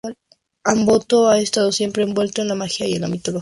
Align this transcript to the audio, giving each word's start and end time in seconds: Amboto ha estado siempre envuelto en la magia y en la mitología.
Amboto 0.65 1.27
ha 1.29 1.37
estado 1.37 1.71
siempre 1.71 2.01
envuelto 2.01 2.41
en 2.41 2.47
la 2.47 2.55
magia 2.55 2.87
y 2.87 2.93
en 2.93 3.01
la 3.01 3.07
mitología. 3.07 3.29